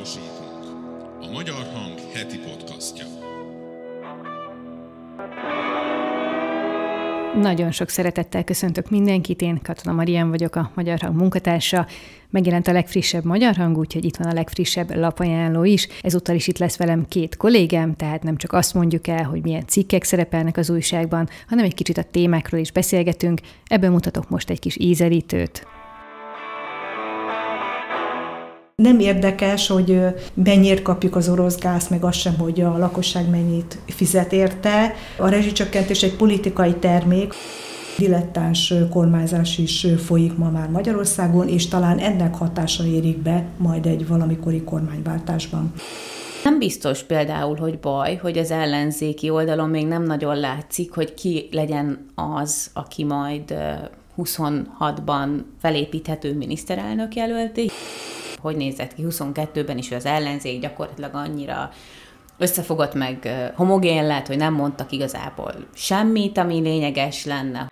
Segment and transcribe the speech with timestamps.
[0.00, 0.64] hangosítunk.
[1.20, 3.04] A Magyar Hang heti podcastja.
[7.40, 11.86] Nagyon sok szeretettel köszöntök mindenkit, én Katona Marian vagyok, a Magyar Hang munkatársa.
[12.30, 15.88] Megjelent a legfrissebb Magyar Hang, úgyhogy itt van a legfrissebb lapajánló is.
[16.02, 19.66] Ezúttal is itt lesz velem két kollégám, tehát nem csak azt mondjuk el, hogy milyen
[19.66, 23.40] cikkek szerepelnek az újságban, hanem egy kicsit a témákról is beszélgetünk.
[23.66, 25.66] Ebből mutatok most egy kis ízelítőt.
[28.82, 30.00] Nem érdekes, hogy
[30.34, 34.94] mennyire kapjuk az orosz gáz, meg az sem, hogy a lakosság mennyit fizet érte.
[35.18, 37.34] A rezsicsökkentés egy politikai termék
[37.98, 44.06] dilettáns kormányzás is folyik ma már Magyarországon, és talán ennek hatása érik be majd egy
[44.06, 45.72] valamikori kormányváltásban.
[46.44, 51.48] Nem biztos például, hogy baj, hogy az ellenzéki oldalon még nem nagyon látszik, hogy ki
[51.50, 53.54] legyen az, aki majd
[54.16, 55.28] 26-ban
[55.60, 57.70] felépíthető miniszterelnök jelölti
[58.40, 61.70] hogy nézett ki 22-ben is, az ellenzék gyakorlatilag annyira
[62.38, 67.68] összefogott meg homogén lett, hogy nem mondtak igazából semmit, ami lényeges lenne.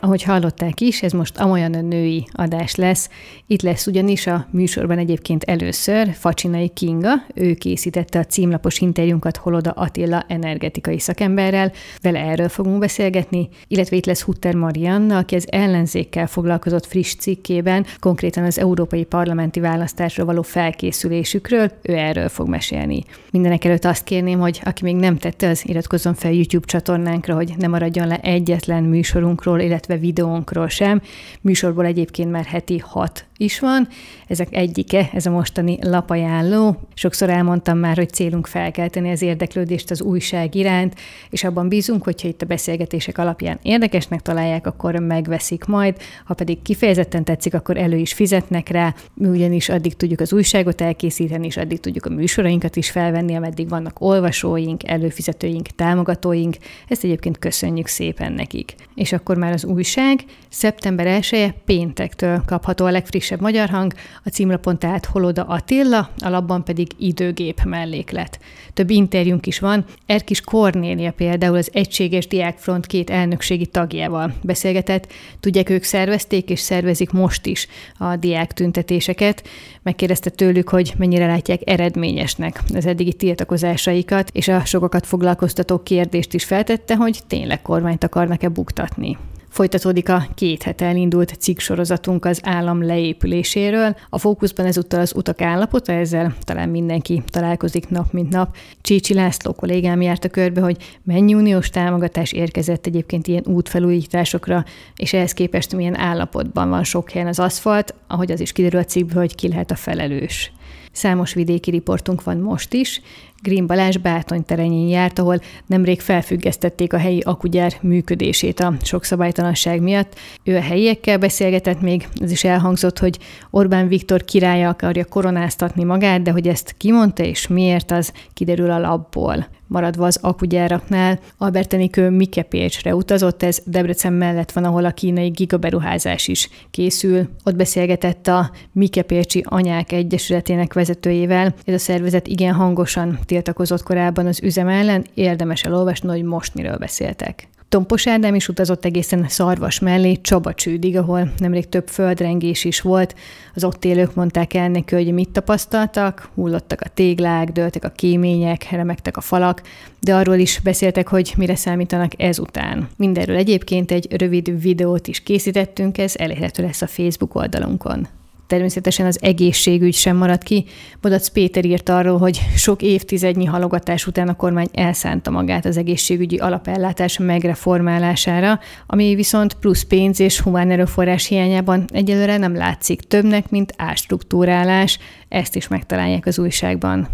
[0.00, 3.08] Ahogy hallották is, ez most amolyan a női adás lesz.
[3.46, 9.70] Itt lesz ugyanis a műsorban egyébként először Facsinai Kinga, ő készítette a címlapos interjúnkat Holoda
[9.70, 11.72] Attila energetikai szakemberrel,
[12.02, 17.86] vele erről fogunk beszélgetni, illetve itt lesz Hutter Marianna, aki az ellenzékkel foglalkozott friss cikkében,
[18.00, 23.02] konkrétan az európai parlamenti választásra való felkészülésükről, ő erről fog mesélni.
[23.30, 27.52] Mindenek előtt azt kérném, hogy aki még nem tette, az iratkozzon fel YouTube csatornánkra, hogy
[27.58, 31.02] ne maradjon le egyetlen műsorunkról, illetve videónkról sem.
[31.40, 33.88] Műsorból egyébként már heti hat is van.
[34.26, 36.76] Ezek egyike, ez a mostani lapajánló.
[36.94, 40.94] Sokszor elmondtam már, hogy célunk felkelteni az érdeklődést az újság iránt,
[41.30, 46.62] és abban bízunk, hogyha itt a beszélgetések alapján érdekesnek találják, akkor megveszik majd, ha pedig
[46.62, 51.56] kifejezetten tetszik, akkor elő is fizetnek rá, mi ugyanis addig tudjuk az újságot elkészíteni, és
[51.56, 56.56] addig tudjuk a műsorainkat is felvenni, ameddig vannak olvasóink, előfizetőink, támogatóink.
[56.88, 58.74] Ezt egyébként köszönjük szépen nekik.
[58.94, 63.92] És akkor már az újság szeptember 1 -e péntektől kapható a legfrissebb legfrissebb magyar hang,
[64.24, 68.38] a címlapon tehát Holoda Attila, a labban pedig időgép melléklet.
[68.74, 69.84] Több interjúnk is van.
[70.06, 75.12] Erkis Kornélia például az Egységes Diákfront két elnökségi tagjával beszélgetett.
[75.40, 77.66] Tudják, ők szervezték és szervezik most is
[77.98, 79.42] a diák tüntetéseket.
[79.82, 86.44] Megkérdezte tőlük, hogy mennyire látják eredményesnek az eddigi tiltakozásaikat, és a sokakat foglalkoztató kérdést is
[86.44, 89.16] feltette, hogy tényleg kormányt akarnak-e buktatni.
[89.48, 93.96] Folytatódik a két hete elindult cikksorozatunk az állam leépüléséről.
[94.08, 98.56] A fókuszban ezúttal az utak állapota, ezzel talán mindenki találkozik nap mint nap.
[98.80, 104.64] Csícsi László kollégám járt a körbe, hogy mennyi uniós támogatás érkezett egyébként ilyen útfelújításokra,
[104.96, 108.84] és ehhez képest milyen állapotban van sok helyen az aszfalt, ahogy az is kiderül a
[108.84, 110.52] cikkből, hogy ki lehet a felelős.
[110.92, 113.00] Számos vidéki riportunk van most is.
[113.46, 119.80] Green Balázs Bátony terenyén járt, ahol nemrég felfüggesztették a helyi akugyár működését a sok szabálytalanság
[119.80, 120.14] miatt.
[120.44, 123.18] Ő a helyiekkel beszélgetett még, ez is elhangzott, hogy
[123.50, 128.78] Orbán Viktor királya akarja koronáztatni magát, de hogy ezt kimondta és miért, az kiderül a
[128.78, 131.18] labból maradva az akugyáraknál.
[131.38, 137.28] Albert Enikő Mike Pécsre utazott, ez Debrecen mellett van, ahol a kínai gigaberuházás is készül.
[137.44, 141.54] Ott beszélgetett a Mike Pécsi Anyák Egyesületének vezetőjével.
[141.64, 146.76] Ez a szervezet igen hangosan tiltakozott korábban az üzem ellen, érdemes elolvasni, hogy most miről
[146.76, 147.48] beszéltek.
[147.68, 153.14] Tompos Ádám is utazott egészen Szarvas mellé, Csaba csődig, ahol nemrég több földrengés is volt.
[153.54, 158.70] Az ott élők mondták el neki, hogy mit tapasztaltak, hullottak a téglák, dőltek a kémények,
[158.70, 159.62] remektek a falak,
[160.00, 162.88] de arról is beszéltek, hogy mire számítanak ezután.
[162.96, 168.08] Mindenről egyébként egy rövid videót is készítettünk, ez elérhető lesz a Facebook oldalunkon.
[168.46, 170.64] Természetesen az egészségügy sem maradt ki.
[171.00, 176.36] Bodac Péter írt arról, hogy sok évtizednyi halogatás után a kormány elszánta magát az egészségügyi
[176.36, 183.74] alapellátás megreformálására, ami viszont plusz pénz és humán erőforrás hiányában egyelőre nem látszik többnek, mint
[183.76, 184.98] ástruktúrálás.
[185.28, 187.08] Ezt is megtalálják az újságban.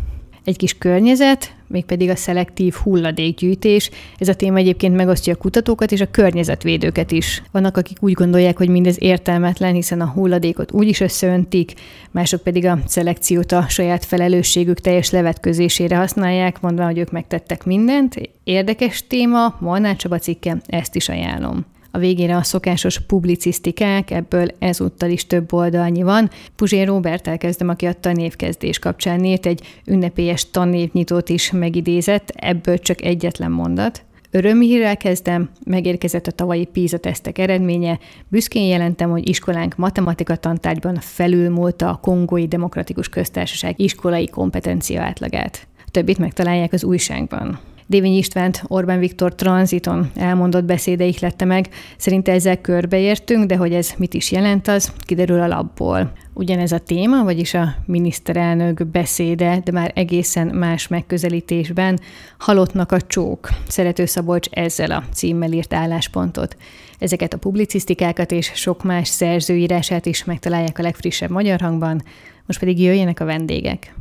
[0.44, 3.90] Egy kis környezet, mégpedig a szelektív hulladékgyűjtés.
[4.18, 7.42] Ez a téma egyébként megosztja a kutatókat és a környezetvédőket is.
[7.50, 11.72] Vannak, akik úgy gondolják, hogy mindez értelmetlen, hiszen a hulladékot úgy is összeöntik,
[12.10, 18.14] mások pedig a szelekciót a saját felelősségük teljes levetközésére használják, mondva, hogy ők megtettek mindent.
[18.44, 21.71] Érdekes téma, Molnár Csaba cikke, ezt is ajánlom.
[21.94, 26.30] A végére a szokásos publicisztikák, ebből ezúttal is több oldalnyi van.
[26.56, 33.02] Puzsé Robert elkezdem, aki a tanévkezdés kapcsán írt egy ünnepélyes tanévnyitót is megidézett, ebből csak
[33.02, 34.04] egyetlen mondat.
[34.30, 37.98] Örömhírrel kezdem, megérkezett a tavalyi PISA tesztek eredménye.
[38.28, 45.66] Büszkén jelentem, hogy iskolánk matematika tantárgyban felülmúlta a Kongói Demokratikus Köztársaság iskolai kompetencia átlagát.
[45.86, 47.58] A többit megtalálják az újságban.
[47.92, 51.68] Dévény Istvánt Orbán Viktor tranziton elmondott beszéde ihlette meg.
[51.96, 56.12] Szerinte ezzel körbeértünk, de hogy ez mit is jelent, az kiderül a labból.
[56.34, 62.00] Ugyanez a téma, vagyis a miniszterelnök beszéde, de már egészen más megközelítésben,
[62.38, 63.48] halottnak a csók.
[63.68, 66.56] Szerető Szabolcs ezzel a címmel írt álláspontot.
[66.98, 72.02] Ezeket a publicisztikákat és sok más szerzőírását is megtalálják a legfrissebb magyar hangban,
[72.46, 73.94] most pedig jöjjenek a vendégek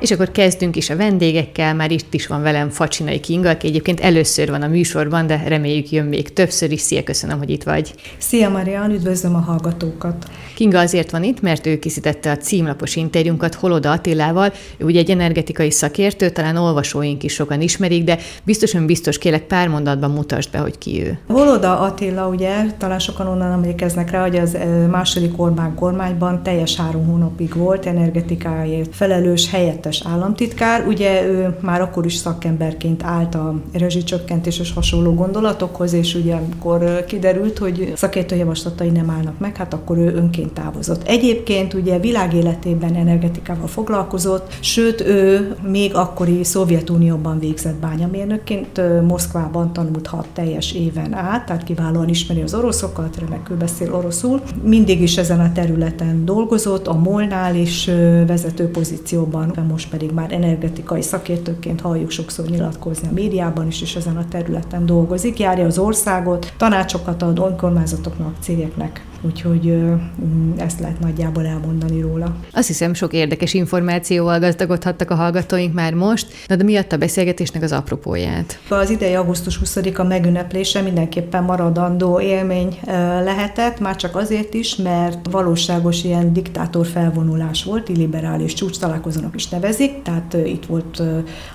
[0.00, 4.00] és akkor kezdünk is a vendégekkel, már itt is van velem Facsinai Kinga, aki egyébként
[4.00, 6.80] először van a műsorban, de reméljük jön még többször is.
[6.80, 7.94] Szia, köszönöm, hogy itt vagy.
[8.18, 10.26] Szia, Marian, üdvözlöm a hallgatókat.
[10.54, 14.52] Kinga azért van itt, mert ő készítette a címlapos interjúnkat Holoda Attilával.
[14.76, 19.68] Ő ugye egy energetikai szakértő, talán olvasóink is sokan ismerik, de biztosan biztos kérlek pár
[19.68, 21.18] mondatban mutasd be, hogy ki ő.
[21.26, 24.56] Holoda Attila, ugye, talán sokan onnan emlékeznek rá, hogy az
[24.90, 30.86] második Orbán kormányban teljes három hónapig volt energetikáért felelős helyette 2022-es államtitkár.
[30.86, 37.04] Ugye ő már akkor is szakemberként állt a rezsicsökkentés és hasonló gondolatokhoz, és ugye amikor
[37.04, 41.08] kiderült, hogy szakértő javaslatai nem állnak meg, hát akkor ő önként távozott.
[41.08, 50.26] Egyébként ugye világéletében energetikával foglalkozott, sőt ő még akkori Szovjetunióban végzett bányamérnökként, Moszkvában tanult hat
[50.32, 54.40] teljes éven át, tehát kiválóan ismeri az oroszokat, remekül beszél oroszul.
[54.62, 57.90] Mindig is ezen a területen dolgozott, a Molnál is
[58.26, 63.96] vezető pozícióban, most most pedig már energetikai szakértőként halljuk sokszor nyilatkozni a médiában is, és
[63.96, 71.00] ezen a területen dolgozik, járja az országot, tanácsokat ad önkormányzatoknak, cégeknek, úgyhogy mm, ezt lehet
[71.00, 72.36] nagyjából elmondani róla.
[72.52, 77.62] Azt hiszem, sok érdekes információval gazdagodhattak a hallgatóink már most, de, de miatt a beszélgetésnek
[77.62, 78.58] az apropóját.
[78.68, 82.78] Az idei augusztus 20-a megünneplése mindenképpen maradandó élmény
[83.24, 89.48] lehetett, már csak azért is, mert valóságos ilyen diktátor felvonulás volt, illiberális csúcs találkozónak is
[89.48, 91.02] nevezik, tehát itt volt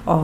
[0.06, 0.20] a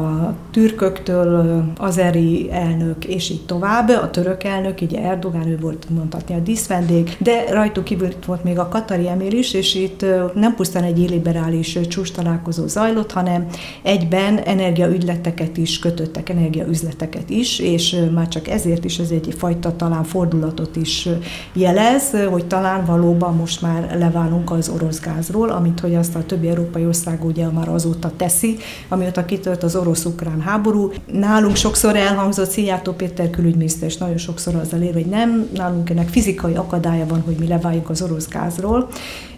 [0.51, 6.39] türköktől azeri elnök, és így tovább, a török elnök, így Erdogán, ő volt mondhatni a
[6.39, 10.55] díszvendég, de de rajtuk kívül itt volt még a Katari Emir is, és itt nem
[10.55, 13.47] pusztán egy illiberális csúcs találkozó zajlott, hanem
[13.83, 20.03] egyben energiaügyleteket is kötöttek, energiaüzleteket is, és már csak ezért is ez egy fajta talán
[20.03, 21.09] fordulatot is
[21.53, 26.47] jelez, hogy talán valóban most már leválunk az orosz gázról, amit hogy azt a többi
[26.47, 28.57] európai ország ugye már azóta teszi,
[28.89, 30.91] amióta kitört az orosz-ukrán háború.
[31.11, 36.07] Nálunk sokszor elhangzott Szijjártó Péter külügyminiszter, és nagyon sokszor az elér, hogy nem, nálunk ennek
[36.07, 38.89] fizikai akadálya van, hogy mi leváljunk az orosz gázról.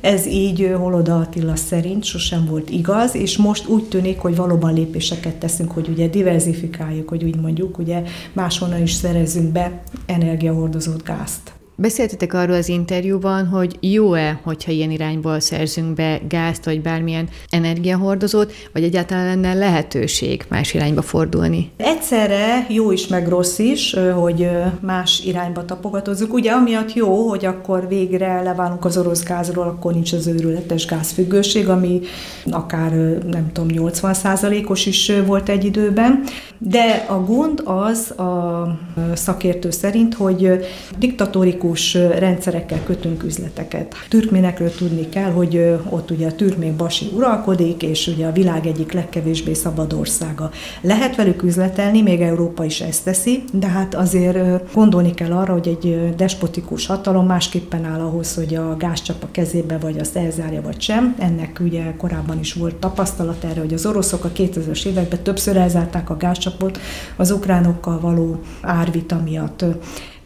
[0.02, 5.36] Ez így Holoda Attila szerint sosem volt igaz, és most úgy tűnik, hogy valóban lépéseket
[5.36, 8.04] teszünk, hogy ugye diversifikáljuk, hogy úgy mondjuk, ugye
[8.34, 11.53] máshonnan is szerezünk be energiahordozott gázt.
[11.76, 18.54] Beszéltetek arról az interjúban, hogy jó-e, hogyha ilyen irányból szerzünk be gázt, vagy bármilyen energiahordozót,
[18.74, 21.72] vagy egyáltalán lenne lehetőség más irányba fordulni?
[21.78, 24.50] Egyszerre jó is, meg rossz is, hogy
[24.80, 26.34] más irányba tapogatózzuk.
[26.34, 31.70] Ugye amiatt jó, hogy akkor végre leválunk az orosz gázról, akkor nincs az őrületes gázfüggőség,
[31.70, 32.02] ami
[32.50, 32.92] akár
[33.28, 36.24] nem tudom, 80% os is volt egy időben.
[36.58, 38.68] De a gond az a
[39.14, 40.66] szakértő szerint, hogy
[40.98, 43.96] diktatórikus türkus rendszerekkel kötünk üzleteket.
[44.10, 48.92] Türkménekről tudni kell, hogy ott ugye a türkmén basi uralkodik, és ugye a világ egyik
[48.92, 50.52] legkevésbé szabad országa.
[50.82, 55.68] Lehet velük üzletelni, még Európa is ezt teszi, de hát azért gondolni kell arra, hogy
[55.68, 60.82] egy despotikus hatalom másképpen áll ahhoz, hogy a gázcsap a kezébe vagy azt elzárja, vagy
[60.82, 61.16] sem.
[61.20, 66.10] Ennek ugye korábban is volt tapasztalat erre, hogy az oroszok a 2000-es években többször elzárták
[66.10, 66.80] a gázcsapot
[67.16, 69.66] az ukránokkal való árvita miatt.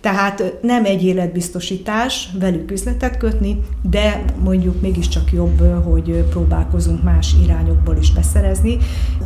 [0.02, 7.98] Tehát nem egy életbiztosítás velük üzletet kötni, de mondjuk mégiscsak jobb, hogy próbálkozunk más irányokból
[7.98, 8.78] is beszerezni.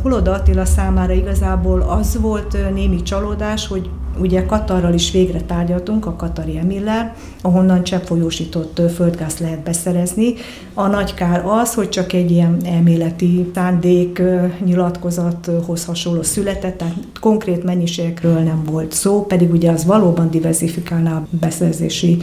[0.02, 6.16] Holoda Attila számára igazából az volt némi csalódás, hogy Ugye Katarral is végre tárgyaltunk, a
[6.16, 10.34] Katari Emillel, ahonnan cseppfolyósított földgáz lehet beszerezni.
[10.74, 14.22] A nagy kár az, hogy csak egy ilyen elméleti tándék
[14.64, 21.26] nyilatkozathoz hasonló született, tehát konkrét mennyiségekről nem volt szó, pedig ugye az valóban diversifikálná a
[21.30, 22.18] beszerzési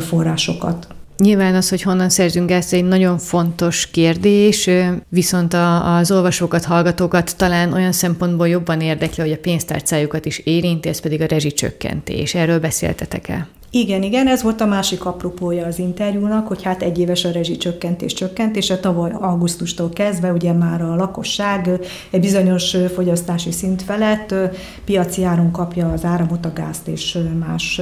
[0.00, 0.95] forrásokat.
[1.18, 4.70] Nyilván az, hogy honnan szerzünk gázt, egy nagyon fontos kérdés,
[5.08, 10.88] viszont a, az olvasókat, hallgatókat talán olyan szempontból jobban érdekli, hogy a pénztárcájukat is érinti,
[10.88, 12.34] ez pedig a rezsicsökkentés.
[12.34, 13.48] Erről beszéltetek el?
[13.70, 18.12] Igen, igen, ez volt a másik apropója az interjúnak, hogy hát egy éves a rezsicsökkentés
[18.12, 21.80] csökkentése, tavaly augusztustól kezdve ugye már a lakosság
[22.10, 24.34] egy bizonyos fogyasztási szint felett
[24.84, 27.80] piaci áron kapja az áramot, a gázt és más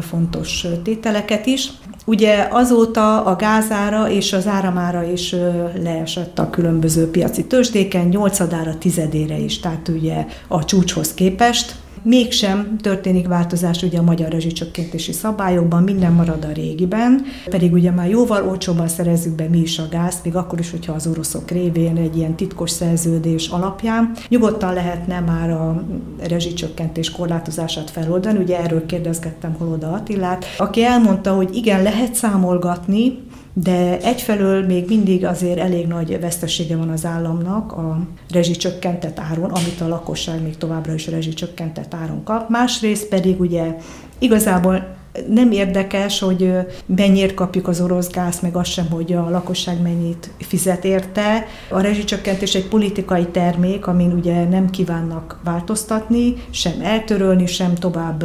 [0.00, 1.70] fontos tételeket is.
[2.04, 5.34] Ugye azóta a gázára és az áramára is
[5.82, 11.74] leesett a különböző piaci tőzsdéken, nyolcadára, tizedére is, tehát ugye a csúcshoz képest.
[12.04, 18.08] Mégsem történik változás ugye a magyar rezsicsökkentési szabályokban, minden marad a régiben, pedig ugye már
[18.08, 21.96] jóval olcsóban szerezzük be mi is a gázt, még akkor is, hogyha az oroszok révén
[21.96, 24.12] egy ilyen titkos szerződés alapján.
[24.28, 25.84] Nyugodtan lehetne már a
[26.28, 33.18] rezsicsökkentés korlátozását feloldani, ugye erről kérdezgettem Holoda Attilát, aki elmondta, hogy igen, lehet számolgatni,
[33.52, 37.98] de egyfelől még mindig azért elég nagy vesztesége van az államnak a
[38.30, 42.48] rezsicsökkentett áron, amit a lakosság még továbbra is rezsicsökkentett áron kap.
[42.48, 43.76] Másrészt pedig ugye
[44.18, 46.52] igazából nem érdekes, hogy
[46.86, 51.46] mennyire kapjuk az orosz gáz, meg az sem, hogy a lakosság mennyit fizet érte.
[51.70, 58.24] A rezsicsökkentés egy politikai termék, amin ugye nem kívánnak változtatni, sem eltörölni, sem tovább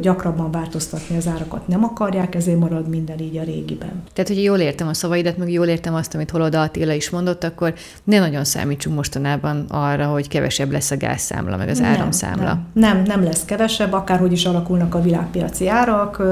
[0.00, 4.02] gyakrabban változtatni az árakat nem akarják, ezért marad minden így a régiben.
[4.12, 7.44] Tehát, hogy jól értem a szavaidat, meg jól értem azt, amit Holoda Attila is mondott,
[7.44, 12.58] akkor ne nagyon számítsunk mostanában arra, hogy kevesebb lesz a gázszámla, meg az nem, áramszámla.
[12.72, 16.27] Nem, nem, nem lesz kevesebb, akárhogy is alakulnak a világpiaci árak,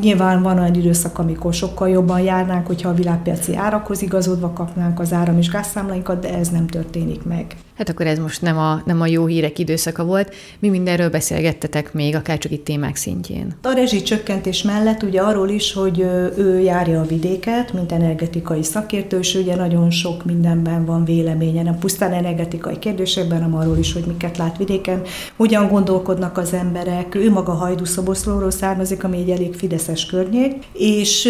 [0.00, 5.12] Nyilván van olyan időszak, amikor sokkal jobban járnánk, hogyha a világpiaci árakhoz igazodva kapnánk az
[5.12, 7.56] áram és gázszámláinkat, de ez nem történik meg.
[7.80, 10.34] Hát akkor ez most nem a, nem a jó hírek időszaka volt.
[10.58, 13.56] Mi mindenről beszélgettetek még, akár csak itt témák szintjén?
[13.62, 15.98] A rezsicsökkentés mellett ugye arról is, hogy
[16.36, 21.78] ő járja a vidéket, mint energetikai szakértő, és ugye nagyon sok mindenben van véleménye, nem
[21.78, 25.02] pusztán energetikai kérdésekben, hanem arról is, hogy miket lát vidéken,
[25.36, 27.14] hogyan gondolkodnak az emberek.
[27.14, 31.28] Ő maga Hajdúszoboszlóról származik, ami egy elég fideszes környék, és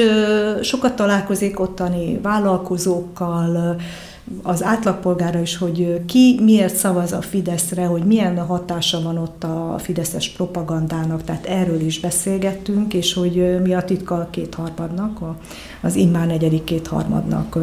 [0.62, 3.76] sokat találkozik ottani vállalkozókkal,
[4.42, 9.78] az átlagpolgára is, hogy ki miért szavaz a Fideszre, hogy milyen hatása van ott a
[9.78, 15.18] fideszes propagandának, tehát erről is beszélgettünk, és hogy mi a titka a kétharmadnak,
[15.80, 17.58] az immár negyedik kétharmadnak,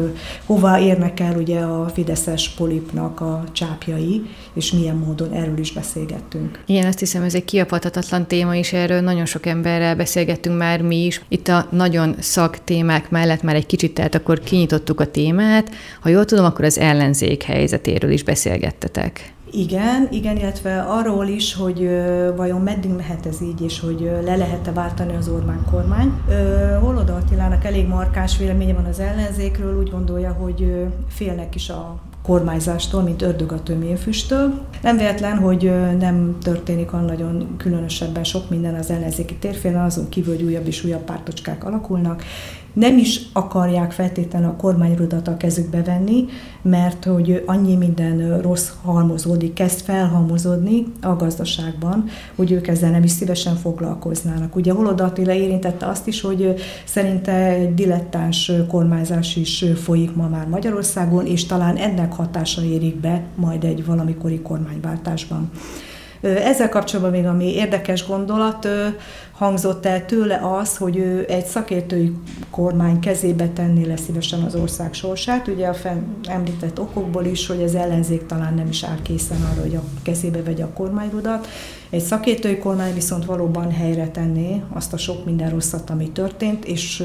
[0.46, 4.22] hova érnek el ugye a fideszes polipnak a csápjai,
[4.52, 6.62] és milyen módon erről is beszélgettünk.
[6.66, 11.04] Igen, azt hiszem, ez egy kiapadhatatlan téma, és erről nagyon sok emberrel beszélgettünk már mi
[11.04, 11.24] is.
[11.28, 15.70] Itt a nagyon szak témák mellett már egy kicsit, tehát akkor kinyitottuk a témát.
[16.00, 19.32] Ha jól tudom, akkor az ellenzék helyzetéről is beszélgettetek.
[19.52, 21.90] Igen, igen, illetve arról is, hogy
[22.36, 26.12] vajon meddig mehet ez így, és hogy le lehet-e váltani az Orbán kormány.
[26.80, 33.02] Holoda Attilának elég markás véleménye van az ellenzékről, úgy gondolja, hogy félnek is a kormányzástól,
[33.02, 34.54] mint ördög a tömérfüsttől.
[34.82, 40.34] Nem véletlen, hogy nem történik olyan nagyon különösebben sok minden az ellenzéki térfélen, azon kívül,
[40.34, 42.22] hogy újabb és újabb pártocskák alakulnak,
[42.72, 46.24] nem is akarják feltétlenül a kormányrudat a kezükbe venni,
[46.62, 52.04] mert hogy annyi minden rossz halmozódik, kezd felhalmozódni a gazdaságban,
[52.36, 54.56] hogy ők ezzel nem is szívesen foglalkoznának.
[54.56, 61.26] Ugye Holoda Attila érintette azt is, hogy szerinte dilettáns kormányzás is folyik ma már Magyarországon,
[61.26, 65.50] és talán ennek hatása érik be majd egy valamikori kormányváltásban.
[66.20, 68.68] Ezzel kapcsolatban még ami érdekes gondolat,
[69.38, 72.12] hangzott el tőle az, hogy ő egy szakértői
[72.50, 75.48] kormány kezébe tenni lesz szívesen az ország sorsát.
[75.48, 79.60] Ugye a fenn említett okokból is, hogy az ellenzék talán nem is áll készen arra,
[79.60, 81.48] hogy a kezébe vegye a kormányrudat.
[81.90, 87.04] Egy szakértői kormány viszont valóban helyre tenné azt a sok minden rosszat, ami történt, és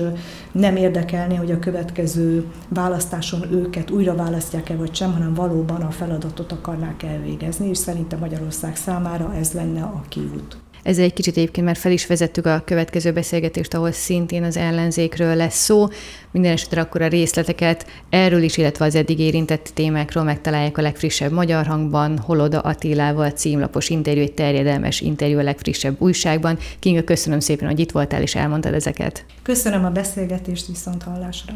[0.52, 6.52] nem érdekelné, hogy a következő választáson őket újra választják-e vagy sem, hanem valóban a feladatot
[6.52, 10.58] akarnák elvégezni, és szerintem Magyarország számára ez lenne a kiút.
[10.84, 15.36] Ezzel egy kicsit egyébként már fel is vezettük a következő beszélgetést, ahol szintén az ellenzékről
[15.36, 15.88] lesz szó.
[16.32, 21.32] Minden esetre akkor a részleteket erről is, illetve az eddig érintett témákról megtalálják a legfrissebb
[21.32, 26.58] Magyar Hangban, Holoda Attilával címlapos interjú, egy terjedelmes interjú a legfrissebb újságban.
[26.80, 29.26] Kinga, köszönöm szépen, hogy itt voltál és elmondtad ezeket.
[29.44, 31.54] Köszönöm a beszélgetést, viszont hallásra.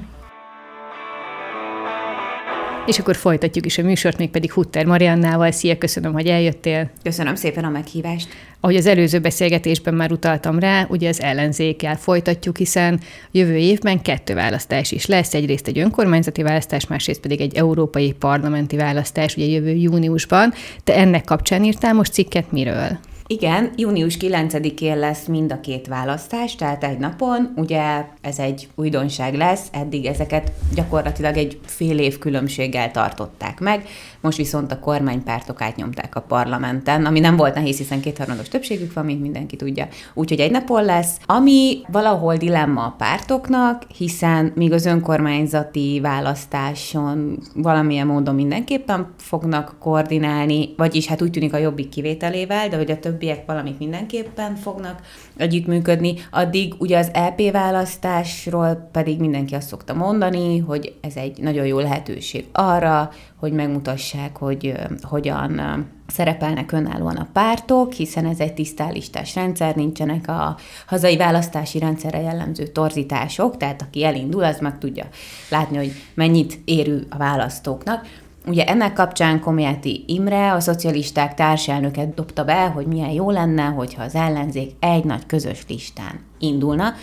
[2.88, 5.51] És akkor folytatjuk is a műsort, még pedig Hutter Mariannával.
[5.51, 6.89] Szia, köszönöm, hogy eljöttél.
[7.03, 8.27] Köszönöm szépen a meghívást.
[8.60, 13.00] Ahogy az előző beszélgetésben már utaltam rá, ugye az ellenzékkel folytatjuk, hiszen
[13.32, 18.75] jövő évben kettő választás is lesz, egyrészt egy önkormányzati választás, másrészt pedig egy európai parlamenti
[18.75, 20.53] választás, ugye jövő júniusban.
[20.84, 23.00] Te ennek kapcsán írtál most cikket miről?
[23.29, 29.34] Igen, június 9-én lesz mind a két választás, tehát egy napon, ugye ez egy újdonság
[29.34, 33.86] lesz, eddig ezeket gyakorlatilag egy fél év különbséggel tartották meg,
[34.22, 39.05] most viszont a kormánypártok átnyomták a parlamenten, ami nem volt nehéz, hiszen kétharmados többségük van,
[39.05, 39.88] mint mindenki tudja.
[40.13, 48.07] Úgyhogy egy napon lesz, ami valahol dilemma a pártoknak, hiszen míg az önkormányzati választáson valamilyen
[48.07, 53.45] módon mindenképpen fognak koordinálni, vagyis hát úgy tűnik a jobbik kivételével, de hogy a többiek
[53.45, 55.01] valamit mindenképpen fognak
[55.38, 61.65] együttműködni, addig ugye az EP választásról pedig mindenki azt szokta mondani, hogy ez egy nagyon
[61.65, 65.62] jó lehetőség arra, hogy megmutassák, hogy hogyan
[66.07, 72.67] szerepelnek önállóan a pártok, hiszen ez egy tisztálistás rendszer, nincsenek a hazai választási rendszerre jellemző
[72.67, 75.05] torzítások, tehát aki elindul, az meg tudja
[75.50, 78.05] látni, hogy mennyit érő a választóknak.
[78.48, 84.04] Ugye ennek kapcsán Komjáti Imre, a szocialisták társelnöket dobta be, hogy milyen jó lenne, hogyha
[84.04, 86.94] az ellenzék egy nagy közös listán indulna,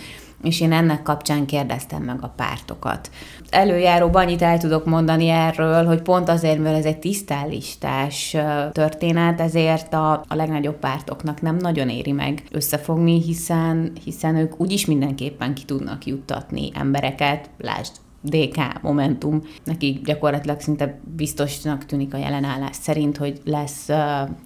[0.43, 3.09] és én ennek kapcsán kérdeztem meg a pártokat.
[3.49, 8.37] Előjáróban annyit el tudok mondani erről, hogy pont azért, mert ez egy tisztálistás
[8.71, 14.85] történet, ezért a, a legnagyobb pártoknak nem nagyon éri meg összefogni, hiszen, hiszen ők úgyis
[14.85, 17.91] mindenképpen ki tudnak juttatni embereket, lásd
[18.25, 23.89] DK, Momentum, nekik gyakorlatilag szinte biztosnak tűnik a jelenállás szerint, hogy lesz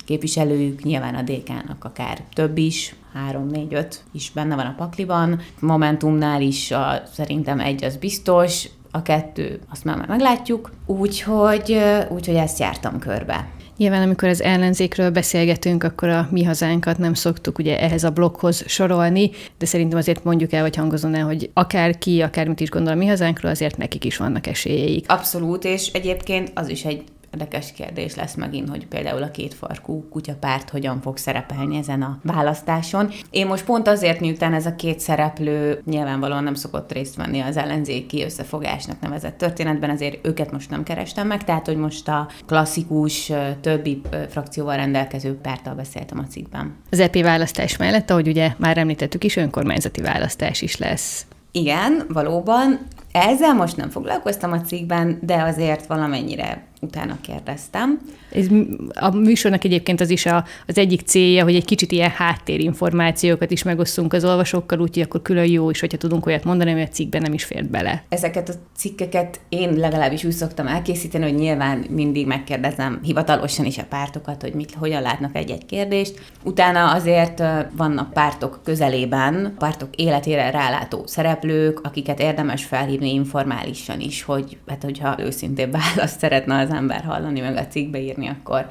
[0.06, 5.40] képviselőjük, nyilván a DK-nak akár több is, három, négy, öt is benne van a pakliban.
[5.60, 10.72] Momentumnál is a, szerintem egy az biztos, a kettő, azt már meglátjuk.
[10.86, 13.48] Úgyhogy, úgyhogy ezt jártam körbe.
[13.80, 18.64] Nyilván, amikor az ellenzékről beszélgetünk, akkor a mi hazánkat nem szoktuk ugye ehhez a blokkhoz
[18.68, 22.94] sorolni, de szerintem azért mondjuk el, vagy hangozon el, hogy akár ki, akármit is gondol
[22.94, 25.06] a mi hazánkról, azért nekik is vannak esélyeik.
[25.12, 30.70] Abszolút, és egyébként az is egy érdekes kérdés lesz megint, hogy például a kétfarkú kutyapárt
[30.70, 33.12] hogyan fog szerepelni ezen a választáson.
[33.30, 37.58] Én most pont azért, miután ez a két szereplő nyilvánvalóan nem szokott részt venni az
[37.58, 43.32] ellenzéki összefogásnak nevezett történetben, ezért őket most nem kerestem meg, tehát hogy most a klasszikus
[43.62, 46.76] többi frakcióval rendelkező párttal beszéltem a cikkben.
[46.92, 51.26] Az EP választás mellett, ahogy ugye már említettük is, önkormányzati választás is lesz.
[51.52, 52.80] Igen, valóban.
[53.12, 58.00] Ezzel most nem foglalkoztam a cikkben, de azért valamennyire utána kérdeztem.
[58.32, 58.46] Ez
[58.94, 63.64] a műsornak egyébként az is a, az egyik célja, hogy egy kicsit ilyen háttérinformációkat is
[63.64, 67.22] megosszunk az olvasókkal, úgyhogy akkor külön jó is, hogyha tudunk olyat mondani, ami a cikkben
[67.22, 68.04] nem is fért bele.
[68.10, 73.86] Ezeket a cikkeket én legalábbis úgy szoktam elkészíteni, hogy nyilván mindig megkérdezem hivatalosan is a
[73.90, 76.22] pártokat, hogy mit, hogyan látnak egy-egy kérdést.
[76.44, 77.44] Utána azért
[77.76, 85.16] vannak pártok közelében, pártok életére rálátó szereplők, akiket érdemes felhívni informálisan is, hogy hát hogyha
[85.20, 88.68] őszintén választ szeretne az az ember hallani, meg a cikkbe írni, akkor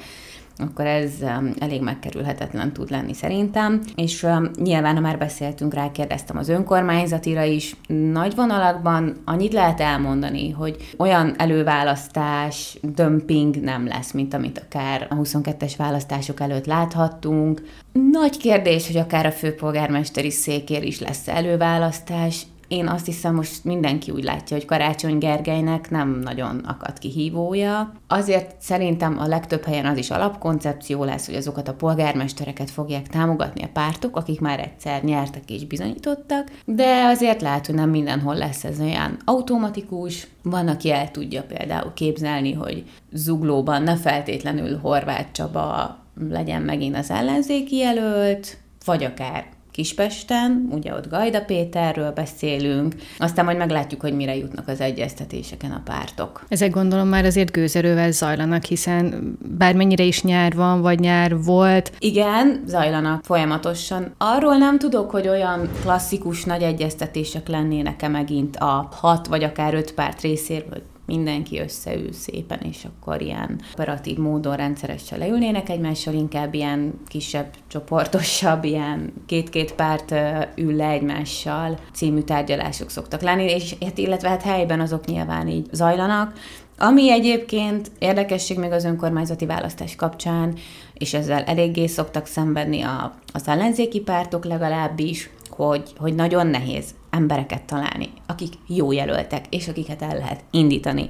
[0.60, 3.82] akkor ez um, elég megkerülhetetlen tud lenni szerintem.
[3.94, 7.76] És um, nyilván, ha már beszéltünk rá, kérdeztem az önkormányzatira is.
[8.12, 15.14] Nagy vonalakban annyit lehet elmondani, hogy olyan előválasztás, dömping nem lesz, mint amit akár a
[15.14, 17.62] 22-es választások előtt láthattunk.
[17.92, 24.10] Nagy kérdés, hogy akár a főpolgármesteri székér is lesz előválasztás én azt hiszem, most mindenki
[24.10, 27.92] úgy látja, hogy Karácsony Gergelynek nem nagyon akad kihívója.
[28.08, 33.62] Azért szerintem a legtöbb helyen az is alapkoncepció lesz, hogy azokat a polgármestereket fogják támogatni
[33.62, 38.64] a pártok, akik már egyszer nyertek és bizonyítottak, de azért lehet, hogy nem mindenhol lesz
[38.64, 40.26] ez olyan automatikus.
[40.42, 47.10] Van, aki el tudja például képzelni, hogy zuglóban ne feltétlenül Horváth Csaba legyen megint az
[47.10, 54.36] ellenzéki jelölt, vagy akár Kispesten, ugye ott Gajda Péterről beszélünk, aztán majd meglátjuk, hogy mire
[54.36, 56.44] jutnak az egyeztetéseken a pártok.
[56.48, 61.92] Ezek gondolom már azért gőzerővel zajlanak, hiszen bármennyire is nyár van, vagy nyár volt.
[61.98, 64.14] Igen, zajlanak folyamatosan.
[64.16, 69.94] Arról nem tudok, hogy olyan klasszikus nagy egyeztetések lennének-e megint a hat vagy akár öt
[69.94, 77.00] párt részéről, mindenki összeül szépen, és akkor ilyen operatív módon rendszeresen leülnének egymással, inkább ilyen
[77.06, 80.14] kisebb, csoportosabb, ilyen két-két párt
[80.56, 85.66] ül le egymással című tárgyalások szoktak lenni, és hát, illetve hát helyben azok nyilván így
[85.72, 86.32] zajlanak,
[86.78, 90.54] ami egyébként érdekesség még az önkormányzati választás kapcsán,
[90.94, 97.62] és ezzel eléggé szoktak szenvedni a, az ellenzéki pártok legalábbis, hogy, hogy nagyon nehéz embereket
[97.62, 101.08] találni, akik jó jelöltek, és akiket el lehet indítani.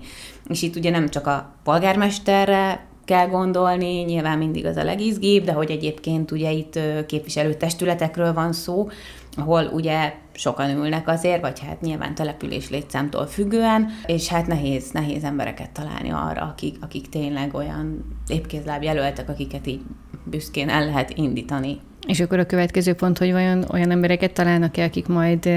[0.48, 5.52] És itt ugye nem csak a polgármesterre kell gondolni, nyilván mindig az a legizgibb, de
[5.52, 8.88] hogy egyébként ugye itt képviselőtestületekről van szó,
[9.36, 15.24] ahol ugye sokan ülnek azért, vagy hát nyilván település létszámtól függően, és hát nehéz, nehéz
[15.24, 19.80] embereket találni arra, akik, akik tényleg olyan épkézláb jelöltek, akiket így
[20.24, 25.06] büszkén el lehet indítani És akkor a következő pont, hogy vajon olyan embereket találnak-e, akik
[25.06, 25.48] majd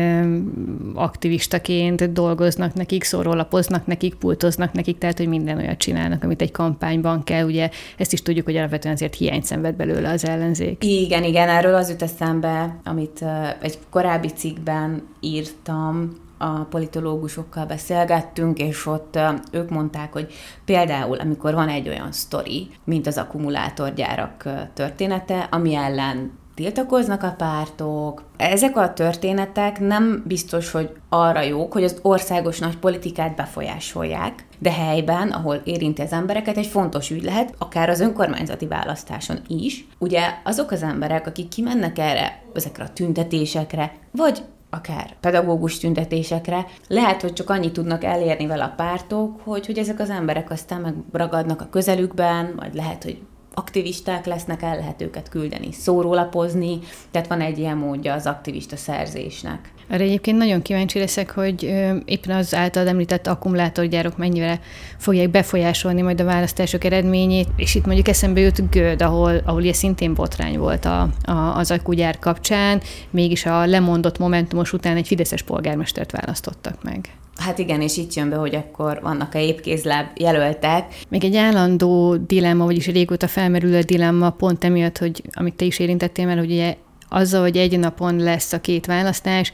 [0.93, 7.23] aktivistaként dolgoznak nekik, szórólapoznak nekik, pultoznak nekik, tehát hogy minden olyat csinálnak, amit egy kampányban
[7.23, 7.45] kell.
[7.45, 10.83] Ugye ezt is tudjuk, hogy alapvetően azért hiány szenved belőle az ellenzék.
[10.83, 13.25] Igen, igen, erről az jut eszembe, amit
[13.61, 19.19] egy korábbi cikkben írtam, a politológusokkal beszélgettünk, és ott
[19.51, 20.33] ők mondták, hogy
[20.65, 28.23] például, amikor van egy olyan sztori, mint az akkumulátorgyárak története, ami ellen tiltakoznak a pártok.
[28.37, 34.71] Ezek a történetek nem biztos, hogy arra jók, hogy az országos nagy politikát befolyásolják, de
[34.71, 39.87] helyben, ahol érinti az embereket, egy fontos ügy lehet, akár az önkormányzati választáson is.
[39.97, 44.41] Ugye azok az emberek, akik kimennek erre, ezekre a tüntetésekre, vagy
[44.73, 49.99] akár pedagógus tüntetésekre, lehet, hogy csak annyit tudnak elérni vele a pártok, hogy, hogy ezek
[49.99, 53.21] az emberek aztán megragadnak a közelükben, vagy lehet, hogy
[53.53, 56.79] aktivisták lesznek, el lehet őket küldeni, szórólapozni,
[57.11, 59.73] tehát van egy ilyen módja az aktivista szerzésnek.
[59.91, 61.63] Erre egyébként nagyon kíváncsi leszek, hogy
[62.05, 64.59] éppen az által említett akkumulátorgyárok mennyire
[64.97, 69.73] fogják befolyásolni majd a választások eredményét, és itt mondjuk eszembe jut Göd, ahol, ahol ugye
[69.73, 75.41] szintén botrány volt a, a, az akkugyár kapcsán, mégis a lemondott Momentumos után egy fideszes
[75.41, 77.09] polgármestert választottak meg.
[77.35, 80.85] Hát igen, és itt jön be, hogy akkor vannak-e épkézláb jelöltek.
[81.09, 86.25] Még egy állandó dilemma, vagyis régóta felmerülő dilemma pont emiatt, hogy amit te is érintettél
[86.25, 86.75] mert hogy ugye
[87.13, 89.51] azzal, hogy egy napon lesz a két választás,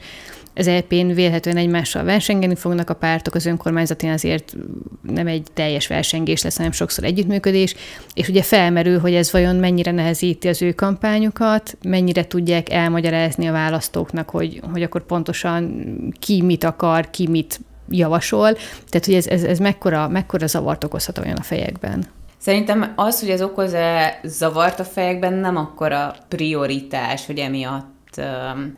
[0.54, 4.56] az EP-n vélhetően egymással versengeni fognak a pártok, az önkormányzati azért
[5.02, 7.74] nem egy teljes versengés lesz, hanem sokszor együttműködés,
[8.14, 13.52] és ugye felmerül, hogy ez vajon mennyire nehezíti az ő kampányukat, mennyire tudják elmagyarázni a
[13.52, 15.84] választóknak, hogy, hogy akkor pontosan
[16.18, 18.52] ki mit akar, ki mit javasol,
[18.88, 22.04] tehát hogy ez, ez, ez mekkora, mekkora zavart okozhat olyan a fejekben.
[22.38, 28.20] Szerintem az, hogy ez okoz-e zavart a fejekben, nem akkora prioritás, hogy emiatt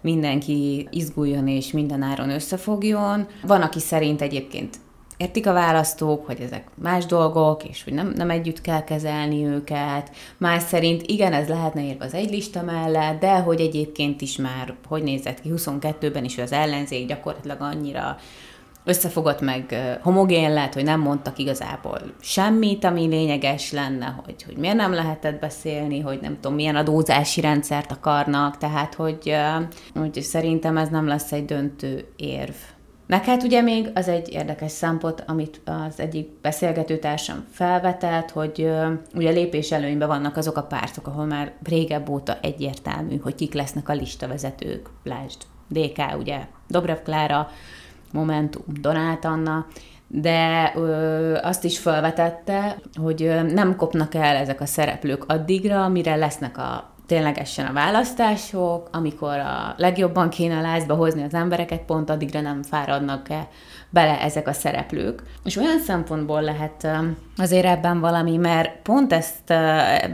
[0.00, 3.26] mindenki izguljon és minden áron összefogjon.
[3.42, 4.76] Van, aki szerint egyébként
[5.20, 10.10] értik a választók, hogy ezek más dolgok, és hogy nem, nem együtt kell kezelni őket.
[10.36, 14.74] Más szerint igen, ez lehetne írva az egy lista mellett, de hogy egyébként is már,
[14.88, 18.16] hogy nézett ki 22-ben is az ellenzék gyakorlatilag annyira
[18.84, 24.76] összefogott meg homogén lett, hogy nem mondtak igazából semmit, ami lényeges lenne, hogy, hogy miért
[24.76, 29.36] nem lehetett beszélni, hogy nem tudom, milyen adózási rendszert akarnak, tehát hogy,
[29.94, 32.54] hogy szerintem ez nem lesz egy döntő érv.
[33.10, 38.70] Meg hát ugye még az egy érdekes szempont, amit az egyik beszélgetőtársam felvetett, hogy
[39.14, 43.88] ugye lépés előnyben vannak azok a pártok, ahol már régebb óta egyértelmű, hogy kik lesznek
[43.88, 44.88] a listavezetők.
[45.04, 45.38] Lásd,
[45.68, 47.48] DK, ugye, Dobrev Klára,
[48.12, 49.66] Momentum, Donát Anna,
[50.06, 56.16] de ö, azt is felvetette, hogy ö, nem kopnak el ezek a szereplők addigra, mire
[56.16, 62.40] lesznek a ténylegesen a választások, amikor a legjobban kéne lázba hozni az embereket, pont addigra
[62.40, 63.48] nem fáradnak-e
[63.90, 65.22] bele ezek a szereplők.
[65.44, 66.88] És olyan szempontból lehet
[67.36, 69.54] azért ebben valami, mert pont ezt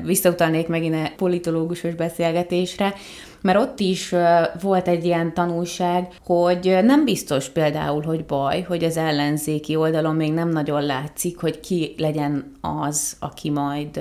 [0.04, 2.94] visszautalnék megint a politológusos beszélgetésre,
[3.40, 4.14] mert ott is
[4.60, 10.32] volt egy ilyen tanulság, hogy nem biztos például, hogy baj, hogy az ellenzéki oldalon még
[10.32, 14.00] nem nagyon látszik, hogy ki legyen az, aki majd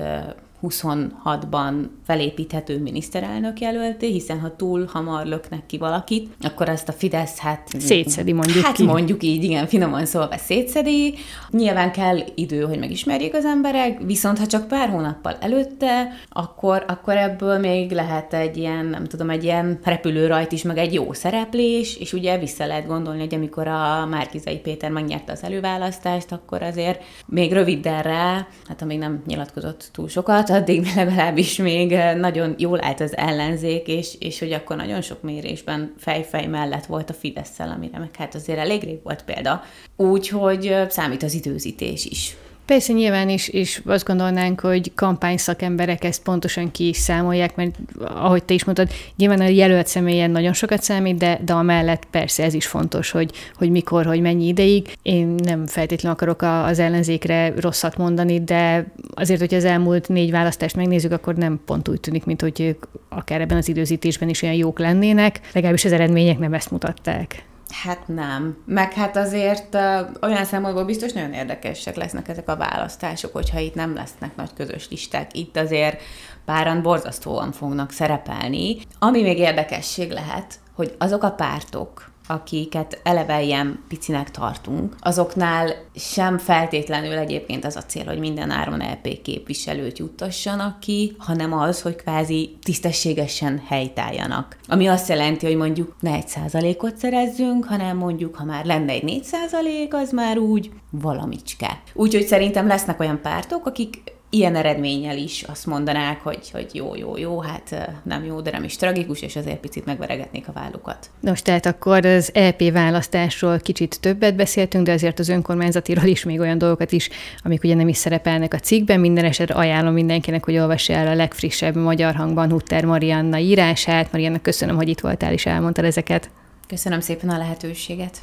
[0.70, 1.74] 26-ban
[2.06, 7.68] felépíthető miniszterelnök jelölté, hiszen ha túl hamar löknek ki valakit, akkor ezt a Fidesz hát...
[7.80, 8.84] Szétszedi mondjuk Hát ki.
[8.84, 11.14] mondjuk így, igen, finoman szólva szétszedi.
[11.50, 17.18] Nyilván kell idő, hogy megismerjék az emberek, viszont ha csak pár hónappal előtte, akkor, akkor
[17.18, 21.98] ebből még lehet egy ilyen, nem tudom, egy ilyen repülőrajt is, meg egy jó szereplés,
[21.98, 27.04] és ugye vissza lehet gondolni, hogy amikor a Márkizai Péter megnyerte az előválasztást, akkor azért
[27.26, 33.00] még rövidre, hát amíg nem nyilatkozott túl sokat, addig legalábbis még eh, nagyon jól állt
[33.02, 38.00] az ellenzék, és, és hogy akkor nagyon sok mérésben fejfej mellett volt a fidesz amire
[38.00, 39.64] meg hát azért elég rég volt példa.
[39.96, 42.36] Úgyhogy eh, számít az időzítés is.
[42.66, 48.44] Persze nyilván is, és azt gondolnánk, hogy kampányszakemberek ezt pontosan ki is számolják, mert ahogy
[48.44, 52.54] te is mondtad, nyilván a jelölt személyen nagyon sokat számít, de, de amellett persze ez
[52.54, 54.94] is fontos, hogy, hogy mikor, hogy mennyi ideig.
[55.02, 60.76] Én nem feltétlenül akarok az ellenzékre rosszat mondani, de azért, hogy az elmúlt négy választást
[60.76, 64.56] megnézzük, akkor nem pont úgy tűnik, mint hogy ők akár ebben az időzítésben is olyan
[64.56, 67.44] jók lennének, legalábbis az eredmények nem ezt mutatták.
[67.70, 68.58] Hát nem.
[68.66, 69.76] Meg hát azért
[70.22, 74.90] olyan szempontból biztos nagyon érdekesek lesznek ezek a választások, hogyha itt nem lesznek nagy közös
[74.90, 75.38] listák.
[75.38, 76.02] Itt azért
[76.46, 78.78] páran borzasztóan fognak szerepelni.
[79.00, 86.38] Ami még érdekesség lehet, hogy azok a pártok, akiket eleve ilyen picinek tartunk, azoknál sem
[86.38, 91.96] feltétlenül egyébként az a cél, hogy minden áron LP képviselőt juttassanak ki, hanem az, hogy
[91.96, 94.58] kvázi tisztességesen helytálljanak.
[94.68, 99.04] Ami azt jelenti, hogy mondjuk ne egy százalékot szerezzünk, hanem mondjuk, ha már lenne egy
[99.04, 101.82] négy százalék, az már úgy valamicske.
[101.94, 107.18] Úgyhogy szerintem lesznek olyan pártok, akik ilyen eredménnyel is azt mondanák, hogy, hogy jó, jó,
[107.18, 111.10] jó, hát nem jó, de nem is tragikus, és azért picit megveregetnék a vállukat.
[111.20, 116.40] Nos, tehát akkor az EP választásról kicsit többet beszéltünk, de azért az önkormányzatiról is még
[116.40, 117.10] olyan dolgokat is,
[117.44, 119.00] amik ugye nem is szerepelnek a cikkben.
[119.00, 124.12] Minden esetre ajánlom mindenkinek, hogy olvassa el a legfrissebb magyar hangban Hutter Marianna írását.
[124.12, 126.30] Marianna, köszönöm, hogy itt voltál és elmondtad ezeket.
[126.68, 128.22] Köszönöm szépen a lehetőséget.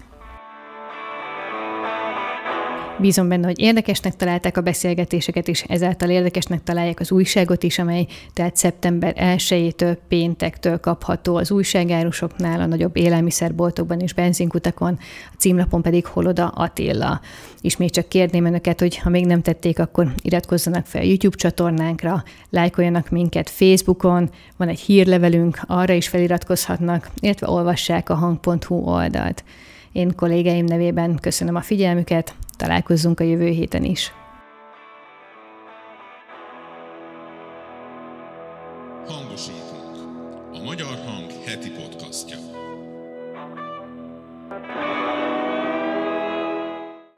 [3.02, 8.06] Bízom benne, hogy érdekesnek találták a beszélgetéseket, és ezáltal érdekesnek találják az újságot is, amely
[8.32, 14.98] tehát szeptember 1-től péntektől kapható az újságárusoknál, a nagyobb élelmiszerboltokban és benzinkutakon,
[15.32, 17.20] a címlapon pedig Holoda Attila.
[17.76, 23.10] még csak kérném önöket, hogy ha még nem tették, akkor iratkozzanak fel YouTube csatornánkra, lájkoljanak
[23.10, 29.44] minket Facebookon, van egy hírlevelünk, arra is feliratkozhatnak, illetve olvassák a hang.hu oldalt.
[29.92, 34.12] Én kollégáim nevében köszönöm a figyelmüket, találkozzunk a jövő héten is.
[39.06, 39.96] Hangosítunk.
[40.52, 41.01] A magyar